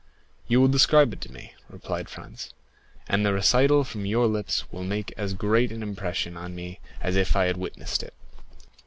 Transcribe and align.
"You 0.47 0.59
will 0.59 0.67
describe 0.67 1.13
it 1.13 1.21
to 1.21 1.31
me," 1.31 1.53
replied 1.69 2.09
Franz, 2.09 2.55
"and 3.07 3.23
the 3.23 3.33
recital 3.33 3.83
from 3.83 4.03
your 4.07 4.25
lips 4.25 4.63
will 4.71 4.83
make 4.83 5.13
as 5.15 5.35
great 5.35 5.71
an 5.71 5.83
impression 5.83 6.35
on 6.35 6.55
me 6.55 6.79
as 7.01 7.15
if 7.15 7.35
I 7.35 7.45
had 7.45 7.57
witnessed 7.57 8.01
it. 8.01 8.15